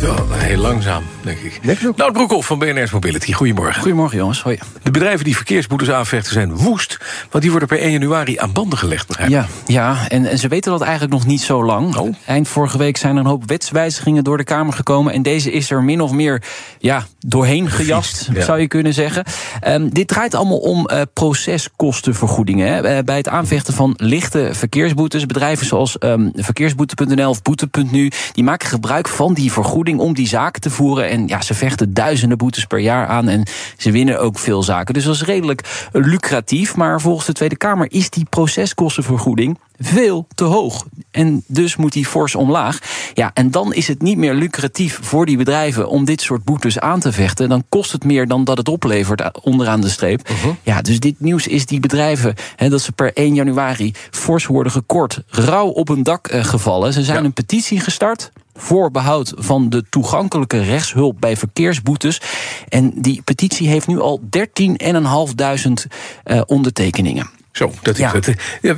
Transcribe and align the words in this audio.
Ja, 0.00 0.14
heel 0.28 0.58
langzaam, 0.58 1.02
denk 1.22 1.38
ik. 1.38 1.60
Nou, 1.96 2.12
Broekhoff 2.12 2.46
van 2.46 2.58
BNR's 2.58 2.90
Mobility. 2.90 3.32
Goedemorgen. 3.32 3.80
Goedemorgen, 3.80 4.18
jongens. 4.18 4.42
Hoi. 4.42 4.58
De 4.82 4.90
bedrijven 4.90 5.24
die 5.24 5.36
verkeersboetes 5.36 5.90
aanvechten 5.90 6.32
zijn 6.32 6.56
woest... 6.56 6.98
want 7.30 7.42
die 7.42 7.50
worden 7.50 7.68
per 7.68 7.78
1 7.78 7.92
januari 7.92 8.38
aan 8.38 8.52
banden 8.52 8.78
gelegd, 8.78 9.06
begrijp 9.06 9.28
ik. 9.28 9.34
Ja, 9.34 9.46
ja 9.66 10.08
en, 10.08 10.26
en 10.26 10.38
ze 10.38 10.48
weten 10.48 10.70
dat 10.70 10.80
eigenlijk 10.80 11.12
nog 11.12 11.26
niet 11.26 11.40
zo 11.40 11.64
lang. 11.64 11.96
Oh. 11.96 12.14
Eind 12.26 12.48
vorige 12.48 12.78
week 12.78 12.96
zijn 12.96 13.14
er 13.14 13.20
een 13.20 13.26
hoop 13.26 13.48
wetswijzigingen 13.48 14.24
door 14.24 14.36
de 14.36 14.44
Kamer 14.44 14.72
gekomen... 14.72 15.12
en 15.12 15.22
deze 15.22 15.52
is 15.52 15.70
er 15.70 15.82
min 15.82 16.00
of 16.00 16.12
meer 16.12 16.42
ja, 16.78 17.06
doorheen 17.18 17.70
gejast, 17.70 18.28
ja. 18.32 18.42
zou 18.42 18.60
je 18.60 18.68
kunnen 18.68 18.94
zeggen. 18.94 19.24
Ehm, 19.60 19.88
dit 19.88 20.08
draait 20.08 20.34
allemaal 20.34 20.58
om 20.58 20.86
eh, 20.86 21.00
proceskostenvergoedingen. 21.12 22.72
Hè. 22.72 22.80
Eh, 22.80 23.04
bij 23.04 23.16
het 23.16 23.28
aanvechten 23.28 23.74
van 23.74 23.94
lichte 23.96 24.48
verkeersboetes... 24.52 25.26
bedrijven 25.26 25.66
zoals 25.66 25.98
ehm, 25.98 26.28
verkeersboete.nl 26.34 27.30
of 27.30 27.42
boete.nu... 27.42 28.10
die 28.32 28.44
maken 28.44 28.68
gebruik 28.68 29.08
van 29.08 29.34
die 29.34 29.52
vergoeding 29.52 29.89
om 29.98 30.14
die 30.14 30.28
zaken 30.28 30.60
te 30.60 30.70
voeren. 30.70 31.08
En 31.08 31.26
ja, 31.26 31.40
ze 31.42 31.54
vechten 31.54 31.94
duizenden 31.94 32.38
boetes 32.38 32.64
per 32.64 32.78
jaar 32.78 33.06
aan 33.06 33.28
en 33.28 33.46
ze 33.76 33.90
winnen 33.90 34.20
ook 34.20 34.38
veel 34.38 34.62
zaken. 34.62 34.94
Dus 34.94 35.04
dat 35.04 35.14
is 35.14 35.22
redelijk 35.22 35.88
lucratief. 35.92 36.76
Maar 36.76 37.00
volgens 37.00 37.26
de 37.26 37.32
Tweede 37.32 37.56
Kamer 37.56 37.86
is 37.92 38.10
die 38.10 38.24
proceskostenvergoeding 38.30 39.58
veel 39.78 40.26
te 40.34 40.44
hoog. 40.44 40.84
En 41.10 41.44
dus 41.46 41.76
moet 41.76 41.92
die 41.92 42.06
fors 42.06 42.34
omlaag. 42.34 42.78
Ja, 43.14 43.30
en 43.34 43.50
dan 43.50 43.74
is 43.74 43.88
het 43.88 44.02
niet 44.02 44.16
meer 44.16 44.34
lucratief 44.34 44.98
voor 45.02 45.26
die 45.26 45.36
bedrijven 45.36 45.88
om 45.88 46.04
dit 46.04 46.20
soort 46.20 46.44
boetes 46.44 46.78
aan 46.80 47.00
te 47.00 47.12
vechten. 47.12 47.48
Dan 47.48 47.64
kost 47.68 47.92
het 47.92 48.04
meer 48.04 48.26
dan 48.26 48.44
dat 48.44 48.58
het 48.58 48.68
oplevert 48.68 49.40
onderaan 49.42 49.80
de 49.80 49.88
streep. 49.88 50.28
Ja, 50.62 50.82
dus 50.82 51.00
dit 51.00 51.20
nieuws 51.20 51.46
is 51.46 51.66
die 51.66 51.80
bedrijven 51.80 52.34
hè, 52.56 52.68
dat 52.68 52.80
ze 52.80 52.92
per 52.92 53.12
1 53.12 53.34
januari 53.34 53.94
fors 54.10 54.46
worden 54.46 54.72
gekort, 54.72 55.22
rauw 55.28 55.66
op 55.68 55.88
een 55.88 56.02
dak 56.02 56.26
eh, 56.26 56.44
gevallen. 56.44 56.92
Ze 56.92 57.02
zijn 57.04 57.18
Ja. 57.18 57.24
een 57.24 57.32
petitie 57.32 57.80
gestart 57.80 58.30
voor 58.60 58.90
behoud 58.90 59.32
van 59.36 59.70
de 59.70 59.84
toegankelijke 59.90 60.62
rechtshulp 60.62 61.20
bij 61.20 61.36
verkeersboetes. 61.36 62.20
En 62.68 62.92
die 62.94 63.22
petitie 63.22 63.68
heeft 63.68 63.86
nu 63.86 64.00
al 64.00 64.20
13.500 64.22 65.86
eh 66.24 66.40
ondertekeningen. 66.46 67.39
Zo, 67.52 67.72
dat 67.82 67.94
is 67.94 68.00
Ja. 68.00 68.12
het. 68.12 68.34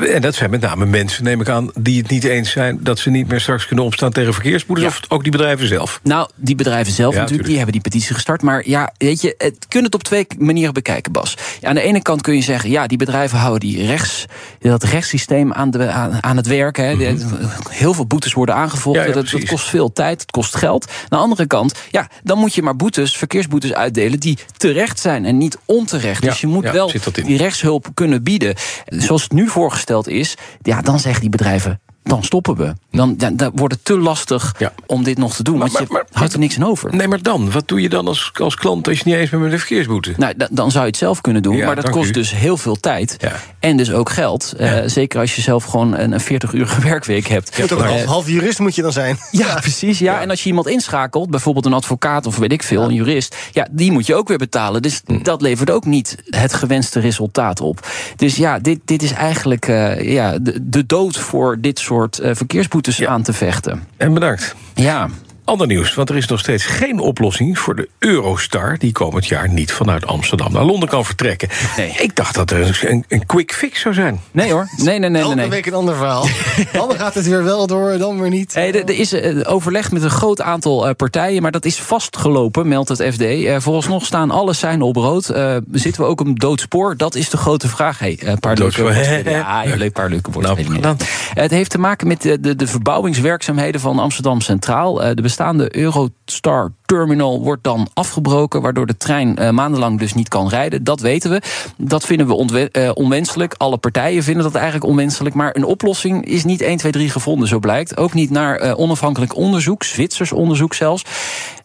En 0.09 0.23
dat 0.23 0.35
zijn 0.35 0.51
met 0.51 0.61
name 0.61 0.87
mensen, 0.87 1.25
neem 1.25 1.41
ik 1.41 1.49
aan... 1.49 1.71
die 1.81 1.99
het 2.03 2.11
niet 2.11 2.25
eens 2.25 2.51
zijn 2.51 2.79
dat 2.81 2.99
ze 2.99 3.11
niet 3.11 3.29
meer 3.29 3.41
straks 3.41 3.67
kunnen 3.67 3.85
opstaan 3.85 4.11
tegen 4.13 4.33
verkeersboetes... 4.35 4.85
Ja. 4.85 4.89
of 4.91 5.01
ook 5.09 5.23
die 5.23 5.33
bedrijven 5.33 5.67
zelf. 5.67 6.01
Nou, 6.03 6.29
die 6.37 6.55
bedrijven 6.55 6.93
zelf 6.93 7.15
Ja, 7.15 7.21
natuurlijk, 7.21 7.29
tuurlijk. 7.29 7.49
die 7.49 7.57
hebben 7.57 7.73
die 7.73 7.83
petitie 7.83 8.15
gestart. 8.15 8.43
Maar 8.43 8.69
ja, 8.69 8.93
weet 8.99 9.21
je, 9.21 9.35
het 9.39 9.67
kunt 9.69 9.85
het 9.85 9.95
op 9.95 10.03
twee 10.03 10.27
manieren 10.39 10.75
bekijken, 10.75 11.13
Bas. 11.13 11.37
Aan 11.63 11.75
de 11.75 11.81
ene 11.81 12.03
kant 12.03 12.23
kun 12.23 12.35
je 12.35 12.43
zeggen, 12.43 12.71
ja, 12.71 12.87
die 12.87 12.99
bedrijven 12.99 13.39
houden 13.39 13.61
die 13.69 13.87
rechts, 13.87 14.25
dat 14.59 14.83
rechtssysteem 14.83 15.53
aan, 15.53 15.71
de, 15.71 15.89
aan, 15.91 16.23
aan 16.23 16.37
het 16.37 16.47
werk. 16.47 16.77
Hè. 16.77 16.97
De- 16.97 17.51
Heel 17.71 17.95
veel 17.95 18.07
boetes 18.07 18.33
worden 18.33 18.55
aangevochten. 18.55 19.03
Mhm. 19.05 19.13
Dat, 19.13 19.29
dat 19.31 19.45
kost 19.45 19.69
veel 19.69 19.93
tijd, 19.93 20.21
het 20.21 20.31
kost 20.31 20.57
geld. 20.57 20.87
Aan 20.89 21.07
de 21.09 21.17
andere 21.17 21.47
kant, 21.47 21.75
ja, 21.91 22.09
dan 22.23 22.39
moet 22.39 22.55
je 22.55 22.63
maar 22.63 22.77
boetes, 22.77 23.17
verkeersboetes 23.17 23.73
uitdelen 23.73 24.21
die 24.21 24.39
terecht 24.57 25.01
zijn 25.01 25.25
en 25.25 25.39
niet 25.39 25.59
onterecht. 25.65 26.23
Dus 26.23 26.41
je 26.41 26.47
moet 26.47 26.71
wel 26.71 26.93
die 27.25 27.37
rechtshulp 27.37 27.89
kunnen 27.95 28.23
bieden. 28.23 28.55
Zoals 28.87 29.23
het 29.23 29.33
nu 29.33 29.49
voorgesteld 29.49 30.09
is, 30.09 30.35
ja, 30.63 30.83
dan 30.83 30.99
zeggen 31.01 31.21
die 31.21 31.31
bedrijven. 31.31 31.81
Dan 32.05 32.25
stoppen 32.25 32.57
we. 32.57 32.73
Dan, 32.91 33.17
dan, 33.17 33.37
dan 33.37 33.51
wordt 33.55 33.75
het 33.75 33.85
te 33.85 33.99
lastig 33.99 34.55
Ja. 34.59 34.73
om 34.87 35.05
dit 35.05 35.19
nog 35.19 35.35
te 35.35 35.43
doen. 35.43 35.59
Maar- 35.59 35.71
want 35.73 35.89
je 35.89 35.93
maar- 35.93 36.07
houdt 36.13 36.33
er 36.33 36.39
niks 36.39 36.57
aan 36.57 36.65
over. 36.67 36.97
Nee, 36.97 37.09
maar 37.09 37.23
dan? 37.23 37.51
Wat 37.51 37.69
doe 37.69 37.81
je 37.81 37.89
dan 37.89 38.07
als, 38.07 38.31
als 38.41 38.55
klant 38.55 38.89
als 38.89 38.99
je 38.99 39.03
niet 39.07 39.15
eens 39.15 39.31
bent 39.31 39.43
met 39.43 39.51
de 39.51 39.59
verkeersboete? 39.59 40.13
Nou, 40.17 40.35
da- 40.37 40.49
dan 40.51 40.71
zou 40.71 40.85
je 40.85 40.91
het 40.91 40.99
zelf 40.99 41.21
kunnen 41.21 41.43
doen. 41.43 41.57
Ja, 41.57 41.67
maar 41.67 41.77
dat 41.77 41.91
kost 41.91 42.09
u. 42.09 42.13
dus 42.13 42.31
heel 42.35 42.57
veel 42.57 42.77
tijd. 42.81 43.17
Ja. 43.19 43.33
En 43.59 43.77
dus 43.77 43.93
ook 43.93 44.11
geld. 44.11 44.53
Eh, 44.53 44.79
zeker 44.87 45.21
als 45.21 45.35
je 45.37 45.41
zelf 45.43 45.65
gewoon 45.65 45.97
een 45.99 46.21
40-urige 46.21 46.81
werkweek 46.89 47.27
hebt. 47.27 47.59
Moet 47.59 47.73
ook 47.73 47.79
een 47.79 47.85
Eh, 47.85 47.91
half, 47.91 48.05
half 48.05 48.29
jurist 48.29 48.59
moet 48.59 48.75
je 48.75 48.83
dan 48.83 48.93
zijn. 48.93 49.19
ja, 49.31 49.55
precies. 49.61 49.99
Ja. 49.99 50.21
En 50.21 50.31
als 50.31 50.43
je 50.43 50.49
iemand 50.49 50.67
inschakelt, 50.69 51.31
bijvoorbeeld 51.31 51.67
een 51.67 51.73
advocaat 51.73 52.27
of 52.27 52.37
weet 52.37 52.53
ik 52.53 52.63
veel, 52.63 52.83
een 52.83 52.95
jurist, 52.95 53.37
ja, 53.53 53.67
die 53.71 53.93
moet 53.93 54.07
je 54.07 54.15
ook 54.15 54.29
weer 54.29 54.39
betalen. 54.39 54.83
Dus 54.83 55.01
Hm. 55.07 55.23
dat 55.23 55.43
levert 55.43 55.71
ook 55.71 55.85
niet 55.85 56.17
het 56.25 56.55
gewenste 56.55 57.01
resultaat 57.01 57.61
op. 57.61 57.87
Dus 58.17 58.37
ja, 58.37 58.59
dit, 58.59 58.81
dit 58.85 59.03
is 59.03 59.13
eigenlijk 59.13 59.69
eh, 59.69 60.13
ja, 60.13 60.39
de, 60.39 60.69
de 60.69 60.87
dood 60.87 61.17
voor 61.19 61.61
dit 61.61 61.79
soort 61.79 61.91
eh, 62.01 62.35
verkeersboetes 62.35 62.97
Ja. 62.97 63.09
aan 63.09 63.23
te 63.23 63.33
vechten. 63.33 63.89
En 63.97 64.15
bedankt. 64.15 64.55
Ja. 64.75 65.09
Ander 65.53 65.67
nieuws, 65.67 65.95
want 65.95 66.09
er 66.09 66.17
is 66.17 66.27
nog 66.27 66.39
steeds 66.39 66.65
geen 66.65 66.99
oplossing 66.99 67.59
voor 67.59 67.77
de 67.77 67.89
Eurostar... 67.99 68.79
die 68.79 68.93
komend 68.93 69.27
jaar 69.27 69.49
niet 69.49 69.73
vanuit 69.73 70.07
Amsterdam 70.07 70.53
naar 70.53 70.65
Londen 70.65 70.89
kan 70.89 71.05
vertrekken. 71.05 71.49
Nee. 71.77 71.95
Ik 71.99 72.17
dacht 72.17 72.35
dat 72.35 72.51
er 72.51 72.81
een, 72.89 73.05
een 73.09 73.27
quick 73.27 73.53
fix 73.53 73.81
zou 73.81 73.95
zijn. 73.95 74.21
Nee 74.31 74.53
hoor. 74.53 74.69
Nee, 74.77 74.85
nee, 74.85 74.99
nee, 74.99 75.11
nee. 75.11 75.23
Elke 75.23 75.35
nee. 75.35 75.49
week 75.49 75.67
een 75.67 75.75
ander 75.75 75.97
verhaal. 75.97 76.27
dan 76.73 76.95
gaat 76.95 77.15
het 77.15 77.29
weer 77.29 77.45
wel 77.45 77.67
door, 77.67 77.99
dan 77.99 78.21
weer 78.21 78.31
niet. 78.31 78.55
Hey, 78.55 78.85
er 78.85 78.91
is 78.91 79.13
eh, 79.13 79.41
overleg 79.45 79.91
met 79.91 80.03
een 80.03 80.11
groot 80.11 80.41
aantal 80.41 80.89
eh, 80.89 80.95
partijen, 80.95 81.43
maar 81.43 81.51
dat 81.51 81.65
is 81.65 81.79
vastgelopen, 81.81 82.69
meldt 82.69 82.89
het 82.89 83.15
FD. 83.15 83.21
Eh, 83.21 83.57
vooralsnog 83.59 84.07
staan 84.07 84.31
alle 84.31 84.53
seinen 84.53 84.87
op 84.87 84.97
rood. 84.97 85.29
Eh, 85.29 85.57
zitten 85.73 86.03
we 86.03 86.09
ook 86.09 86.21
een 86.21 86.35
doodspoor? 86.35 86.97
Dat 86.97 87.15
is 87.15 87.31
de 87.31 87.37
grote 87.37 87.69
vraag. 87.69 87.99
Hey, 87.99 88.19
een 88.25 88.39
paar 88.39 88.57
leuke. 88.57 88.83
Ja, 89.33 89.63
ja, 89.63 89.77
leuk 89.77 89.93
paar 89.93 90.09
leuke. 90.09 90.31
Nou, 90.41 90.97
het 91.35 91.51
heeft 91.51 91.71
te 91.71 91.79
maken 91.79 92.07
met 92.07 92.23
de, 92.23 92.41
de, 92.41 92.57
de 92.57 92.67
verbouwingswerkzaamheden 92.67 93.81
van 93.81 93.99
Amsterdam 93.99 94.41
Centraal. 94.41 95.03
Eh, 95.03 95.15
de 95.15 95.23
bestaande 95.23 95.41
Eurostar 95.75 96.73
Terminal 96.93 97.43
wordt 97.43 97.65
dan 97.65 97.89
afgebroken, 97.95 98.63
waardoor 98.63 98.87
de 98.87 98.97
trein 98.97 99.37
eh, 99.37 99.51
maandenlang 99.51 99.99
dus 99.99 100.15
niet 100.15 100.29
kan 100.29 100.49
rijden. 100.49 100.85
Dat 100.85 101.01
weten 101.01 101.31
we. 101.31 101.43
Dat 101.77 102.05
vinden 102.05 102.27
we 102.27 102.71
eh, 102.71 102.91
onwenselijk. 102.95 103.55
Alle 103.57 103.77
partijen 103.77 104.23
vinden 104.23 104.43
dat 104.43 104.55
eigenlijk 104.55 104.85
onwenselijk. 104.85 105.35
Maar 105.35 105.57
een 105.57 105.65
oplossing 105.65 106.25
is 106.25 106.45
niet 106.45 106.61
1, 106.61 106.77
2, 106.77 106.93
3 106.93 107.11
gevonden, 107.11 107.49
zo 107.49 107.59
blijkt. 107.59 107.97
Ook 107.97 108.15
niet 108.15 108.31
naar 108.31 108.57
eh, 108.57 108.79
onafhankelijk 108.79 109.37
onderzoek, 109.37 109.83
Zwitsers 109.83 110.33
onderzoek 110.33 110.75
zelfs. 110.75 111.05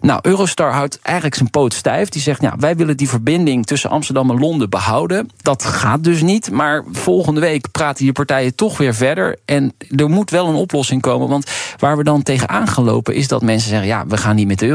Nou, 0.01 0.19
Eurostar 0.21 0.71
houdt 0.71 0.99
eigenlijk 1.01 1.35
zijn 1.35 1.49
poot 1.49 1.73
stijf. 1.73 2.09
Die 2.09 2.21
zegt, 2.21 2.41
ja, 2.41 2.55
wij 2.59 2.75
willen 2.75 2.97
die 2.97 3.09
verbinding 3.09 3.65
tussen 3.65 3.89
Amsterdam 3.89 4.29
en 4.29 4.39
Londen 4.39 4.69
behouden. 4.69 5.29
Dat 5.41 5.63
gaat 5.63 6.03
dus 6.03 6.21
niet. 6.21 6.51
Maar 6.51 6.83
volgende 6.91 7.39
week 7.39 7.71
praten 7.71 8.03
die 8.03 8.13
partijen 8.13 8.55
toch 8.55 8.77
weer 8.77 8.93
verder. 8.93 9.37
En 9.45 9.73
er 9.95 10.09
moet 10.09 10.29
wel 10.29 10.47
een 10.47 10.55
oplossing 10.55 11.01
komen. 11.01 11.27
Want 11.27 11.51
waar 11.77 11.97
we 11.97 12.03
dan 12.03 12.23
tegenaan 12.23 12.67
gelopen 12.67 13.15
is 13.15 13.27
dat 13.27 13.41
mensen 13.41 13.69
zeggen... 13.69 13.87
ja, 13.87 14.05
we 14.07 14.17
gaan 14.17 14.35
niet 14.35 14.47
met 14.47 14.59
de 14.59 14.65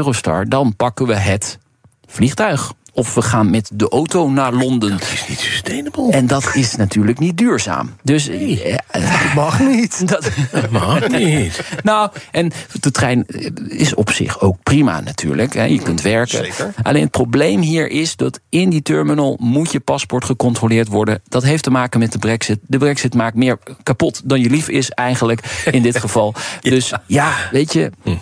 Dan 0.49 0.75
pakken 0.75 1.07
we 1.07 1.15
het 1.15 1.57
vliegtuig. 2.05 2.73
Of 2.95 3.13
we 3.13 3.21
gaan 3.21 3.49
met 3.49 3.69
de 3.73 3.89
auto 3.89 4.29
naar 4.29 4.53
Londen. 4.53 4.91
Het 4.93 5.01
is 5.13 5.27
niet 5.27 5.39
sustainable. 5.39 6.11
En 6.11 6.27
dat 6.27 6.49
is 6.55 6.75
natuurlijk 6.75 7.19
niet 7.19 7.37
duurzaam. 7.37 7.95
Dus 8.03 8.27
eh, 8.27 8.73
eh, 8.91 9.35
Mag 9.35 9.59
niet. 9.59 10.07
dat, 10.09 10.29
Dat 10.51 10.69
mag 10.69 11.07
niet. 11.07 11.59
nou, 11.83 12.09
en 12.31 12.51
de 12.81 12.91
trein 12.91 13.25
is 13.67 13.93
op 13.95 14.11
zich 14.11 14.39
ook 14.41 14.57
prima 14.63 14.99
natuurlijk. 14.99 15.53
Hè. 15.53 15.63
Je 15.63 15.81
kunt 15.81 16.01
werken. 16.01 16.37
Zeker. 16.45 16.73
Alleen 16.83 17.01
het 17.01 17.11
probleem 17.11 17.61
hier 17.61 17.89
is 17.89 18.15
dat 18.15 18.39
in 18.49 18.69
die 18.69 18.81
terminal 18.81 19.37
moet 19.39 19.71
je 19.71 19.79
paspoort 19.79 20.25
gecontroleerd 20.25 20.87
worden. 20.87 21.21
Dat 21.27 21.43
heeft 21.43 21.63
te 21.63 21.71
maken 21.71 21.99
met 21.99 22.11
de 22.11 22.19
brexit. 22.19 22.59
De 22.67 22.77
brexit 22.77 23.13
maakt 23.13 23.35
meer 23.35 23.57
kapot 23.83 24.21
dan 24.23 24.41
je 24.41 24.49
lief 24.49 24.69
is 24.69 24.89
eigenlijk 24.89 25.63
in 25.71 25.81
dit 25.81 25.97
geval. 26.05 26.33
Dus 26.61 26.93
ja, 27.07 27.33
weet 27.51 27.73
je... 27.73 27.91
eh, 28.03 28.13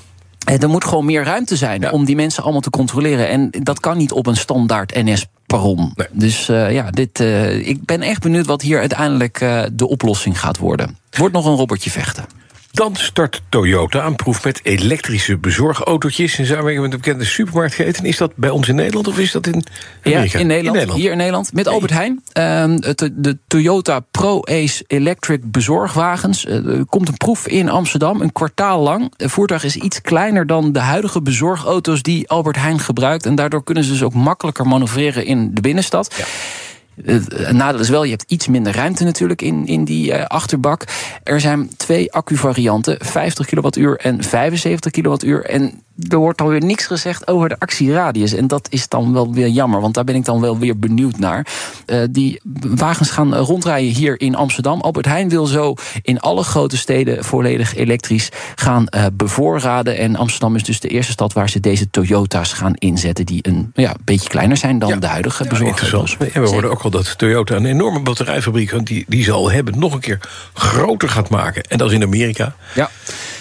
Er 0.59 0.69
moet 0.69 0.84
gewoon 0.85 1.06
meer 1.06 1.23
ruimte 1.23 1.56
zijn 1.56 1.81
Ja. 1.81 1.89
om 1.89 2.06
die 2.06 2.16
mensen 2.16 2.44
allemaal 2.44 2.62
te 2.62 2.69
controleren. 2.69 3.29
En 3.29 3.50
dat 3.63 3.79
kan 3.79 3.97
niet 3.97 4.12
op 4.12 4.28
een 4.28 4.35
standaard 4.38 4.94
NS-perron. 5.03 5.91
Nee. 5.95 6.07
Dus 6.12 6.50
eh, 6.50 6.72
ja, 6.73 6.89
dit, 6.91 7.19
eh, 7.19 7.67
ik 7.67 7.85
ben 7.85 8.01
echt 8.01 8.22
benieuwd 8.22 8.45
wat 8.45 8.62
hier 8.62 8.79
uiteindelijk 8.79 9.42
eh, 9.42 9.63
de 9.74 9.88
oplossing 9.88 10.39
gaat 10.39 10.57
worden. 10.57 10.98
Wordt 11.18 11.33
nog 11.33 11.45
een 11.45 11.56
robbertje 11.56 11.89
vechten. 11.89 12.25
Dan 12.71 12.95
start 12.95 13.41
Toyota 13.50 14.06
een 14.06 14.15
proef 14.15 14.44
met 14.44 14.59
elektrische 14.63 15.38
bezorgautootjes... 15.38 16.39
in 16.39 16.45
samenwerking 16.45 16.81
met 16.81 16.91
de 16.91 16.97
bekende 16.97 17.25
supermarktketen. 17.25 18.06
Is 18.06 18.18
dat 18.18 18.35
bij 18.35 18.50
ons 18.50 18.68
in 18.68 18.75
Nederland 18.75 19.07
of 19.07 19.19
is 19.19 19.31
dat 19.31 19.47
in 19.47 19.63
Amerika? 20.03 20.38
Ja, 20.38 20.39
in 20.39 20.47
Nederland, 20.47 20.94
Hier 20.94 21.12
in 21.12 21.18
Nederland. 21.18 21.53
Met 21.53 21.68
Albert 21.68 21.91
Heijn. 21.91 22.23
Ehm, 22.31 22.75
de 23.13 23.38
Toyota 23.47 24.00
Pro 24.12 24.39
Ace 24.41 24.83
Electric 24.88 25.39
bezorgwagens. 25.44 26.45
Eh, 26.45 26.65
Er 26.65 26.85
komt 26.85 27.07
een 27.07 27.18
proef 27.18 27.47
in 27.47 27.69
Amsterdam, 27.69 28.21
een 28.21 28.31
kwartaal 28.31 28.81
lang. 28.81 29.13
Het 29.18 29.31
voertuig 29.31 29.63
is 29.63 29.75
iets 29.75 30.01
kleiner 30.01 30.47
dan 30.47 30.71
de 30.71 30.79
huidige 30.79 31.21
bezorgauto's 31.21 32.01
die 32.01 32.29
Albert 32.29 32.56
Heijn 32.56 32.79
gebruikt. 32.79 33.25
En 33.25 33.35
daardoor 33.35 33.63
kunnen 33.63 33.83
ze 33.83 33.91
dus 33.91 34.03
ook 34.03 34.13
makkelijker 34.13 34.68
manoeuvreren 34.68 35.25
in 35.25 35.53
de 35.53 35.62
binnenstad. 35.62 36.15
Het 37.06 37.52
nadeel 37.52 37.80
is 37.80 37.90
wel, 37.90 38.04
je 38.04 38.10
hebt 38.10 38.32
iets 38.32 38.48
minder 38.48 38.76
ruimte 38.76 39.04
natuurlijk 39.04 39.42
in, 39.42 39.66
in 39.66 39.84
die 39.84 40.14
eh, 40.14 40.26
achterbak. 40.26 40.84
Er 41.24 41.40
zijn 41.40 41.70
twee 41.78 42.14
accuvarianten, 42.14 42.98
50 43.00 43.46
kilowattuur 43.46 43.98
en 43.98 44.24
75 44.24 44.92
kilowattuur. 44.92 45.46
En 45.46 45.84
er 46.09 46.18
wordt 46.18 46.38
dan 46.38 46.48
weer 46.48 46.63
niks 46.63 46.86
gezegd 46.86 47.27
over 47.27 47.50
de 47.50 47.59
actieradius. 47.59 48.33
En 48.33 48.48
dat 48.48 48.68
is 48.69 48.88
dan 48.88 49.13
wel 49.13 49.33
weer 49.33 49.48
jammer, 49.48 49.81
want 49.81 49.94
daar 49.94 50.03
ben 50.03 50.15
ik 50.15 50.25
dan 50.25 50.42
wel 50.42 50.57
weer 50.57 50.80
benieuwd 50.80 51.18
naar. 51.18 51.48
Uh, 51.86 52.03
die 52.09 52.42
wagens 52.68 53.09
gaan 53.09 53.36
rondrijden 53.36 53.94
hier 53.94 54.21
in 54.21 54.36
Amsterdam. 54.36 54.81
Albert 54.81 55.06
Heijn 55.06 55.30
wil 55.30 55.45
zo 55.45 55.74
in 56.01 56.19
alle 56.19 56.44
grote 56.44 56.77
steden 56.77 57.24
volledig 57.24 57.75
elektrisch 57.75 58.30
gaan 58.56 58.86
uh, 58.89 59.06
bevoorraden. 59.13 59.98
En 59.98 60.15
Amsterdam 60.15 60.56
is 60.56 60.63
dus 60.63 60.80
de 60.80 60.88
eerste 60.88 61.12
stad 61.12 61.33
waar 61.33 61.50
ze 61.50 61.59
deze 61.59 61.89
Toyota's 61.89 62.54
gaan 62.54 62.75
inzetten, 62.75 63.25
die 63.25 63.47
een 63.47 63.71
ja, 63.75 63.95
beetje 64.04 64.30
kleiner 64.30 64.57
zijn 64.57 64.80
dan 64.80 64.89
Ja. 64.89 64.95
de 64.95 65.07
huidige 65.07 65.44
Ja, 65.44 65.59
interessant. 65.59 66.18
En 66.33 66.42
we 66.42 66.47
hoorden 66.47 66.71
ook 66.71 66.81
al 66.81 66.89
dat 66.89 67.18
Toyota 67.18 67.56
een 67.56 67.65
enorme 67.65 68.00
batterijfabriek... 68.00 68.86
die, 68.86 69.06
die 69.07 69.24
ze 69.24 69.31
al 69.31 69.51
hebben, 69.51 69.80
nog 69.80 69.94
een 69.94 70.00
keer 70.00 70.19
groter 70.54 71.09
gaat 71.09 71.30
maken. 71.30 71.63
En 71.63 71.77
dat 71.77 71.89
is 71.89 71.95
in 71.95 72.04
Amerika. 72.04 72.56
Ja. 72.75 72.89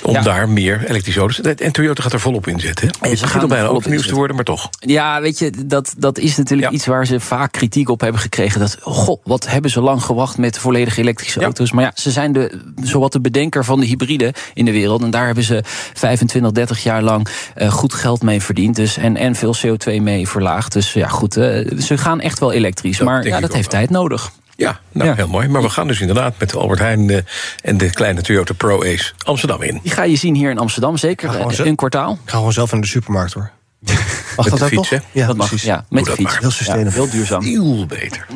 Om 0.02 0.12
Ja. 0.12 0.22
daar 0.22 0.48
meer 0.48 0.84
elektrische 0.88 1.20
auto's... 1.20 1.40
En 1.40 1.72
Toyota 1.72 2.02
gaat 2.02 2.12
er 2.12 2.20
volop 2.20 2.46
in 2.46 2.60
zetten. 2.60 2.86
hè? 2.86 2.92
Het 2.92 3.10
begint 3.10 3.30
gaan 3.30 3.40
al 3.40 3.46
bijna 3.48 3.66
ook 3.66 3.86
nieuws 3.86 4.06
te 4.06 4.14
worden, 4.14 4.36
maar 4.36 4.44
toch. 4.44 4.68
Ja, 4.78 5.20
weet 5.20 5.38
je, 5.38 5.52
dat, 5.66 5.94
dat 5.98 6.18
is 6.18 6.36
natuurlijk 6.36 6.68
Ja. 6.70 6.74
iets 6.76 6.86
waar 6.86 7.06
ze 7.06 7.20
vaak 7.20 7.52
kritiek 7.52 7.88
op 7.88 8.00
hebben 8.00 8.20
gekregen. 8.20 8.60
Dat, 8.60 8.76
goh, 8.80 9.20
wat 9.24 9.48
hebben 9.48 9.70
ze 9.70 9.80
lang 9.80 10.02
gewacht 10.02 10.38
met 10.38 10.58
volledig 10.58 10.96
elektrische 10.96 11.38
Ja. 11.38 11.44
auto's. 11.44 11.72
Maar 11.72 11.84
ja, 11.84 11.92
ze 11.94 12.10
zijn 12.10 12.32
de, 12.32 12.60
zowat 12.82 13.12
de 13.12 13.20
bedenker 13.20 13.64
van 13.64 13.80
de 13.80 13.86
hybride 13.86 14.34
in 14.54 14.64
de 14.64 14.72
wereld. 14.72 15.02
En 15.02 15.10
daar 15.10 15.26
hebben 15.26 15.44
ze 15.44 15.60
25, 15.94 16.52
30 16.52 16.82
jaar 16.82 17.02
lang 17.02 17.28
eh, 17.54 17.70
goed 17.72 17.94
geld 17.94 18.22
mee 18.22 18.42
verdiend. 18.42 18.76
Dus, 18.76 18.96
en, 18.96 19.16
en 19.16 19.34
veel 19.34 19.54
CO2 19.66 20.02
mee 20.02 20.28
verlaagd. 20.28 20.72
Dus 20.72 20.92
ja, 20.92 21.08
goed, 21.08 21.36
eh, 21.36 21.78
ze 21.78 21.98
gaan 21.98 22.20
echt 22.20 22.38
wel 22.38 22.52
elektrisch. 22.52 22.98
Dat 22.98 23.06
maar 23.06 23.26
ja, 23.26 23.40
dat 23.40 23.52
heeft 23.52 23.70
tijd 23.70 23.90
nodig. 23.90 24.30
Ja, 24.60 24.80
nou, 24.92 25.08
Ja. 25.08 25.14
heel 25.14 25.28
mooi. 25.28 25.48
Maar 25.48 25.62
we 25.62 25.68
gaan 25.70 25.86
dus 25.86 26.00
inderdaad 26.00 26.34
met 26.38 26.54
Albert 26.56 26.78
Heijn... 26.80 27.10
eh, 27.10 27.18
en 27.62 27.76
de 27.78 27.90
kleine 27.90 28.22
Toyota 28.22 28.54
Pro 28.54 28.82
Ace 28.84 29.12
Amsterdam 29.24 29.62
in. 29.62 29.80
Die 29.82 29.92
ga 29.92 30.02
je 30.02 30.16
zien 30.16 30.34
hier 30.34 30.50
in 30.50 30.58
Amsterdam, 30.58 30.96
zeker 30.96 31.34
eh, 31.34 31.66
een 31.66 31.76
kwartaal. 31.76 32.12
Ik 32.24 32.30
ga 32.30 32.36
gewoon 32.36 32.52
zelf 32.52 32.72
naar 32.72 32.80
de 32.80 32.86
supermarkt 32.86 33.32
hoor. 33.32 33.50
Mag 33.80 33.96
Met 34.36 34.36
dat 34.36 34.58
de 34.58 34.64
ook 34.64 34.70
fiets, 34.70 34.90
nog? 34.90 35.00
hè? 35.02 35.20
Ja, 35.20 35.26
dat 35.26 35.36
mag, 35.36 35.62
ja, 35.62 35.84
met 35.88 36.04
Doe 36.04 36.14
de 36.14 36.22
fiets. 36.22 36.38
Heel 36.38 36.50
sustainable. 36.50 36.90
Ja, 37.00 37.02
heel 37.02 37.10
duurzaam. 37.10 37.42
Veel 37.42 37.86
beter. 37.86 38.26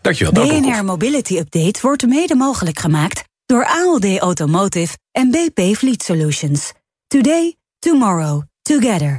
Dankjewel. 0.00 0.60
BNR 0.60 0.84
Mobility 0.84 1.36
Update 1.36 1.78
wordt 1.82 2.06
mede 2.06 2.34
mogelijk 2.34 2.78
gemaakt 2.78 3.24
door 3.46 3.66
ALD 3.66 4.18
Automotive 4.18 4.96
en 5.12 5.30
BP 5.30 5.76
Fleet 5.76 6.02
Solutions. 6.02 6.72
Today, 7.06 7.54
tomorrow, 7.78 8.42
together. 8.62 9.18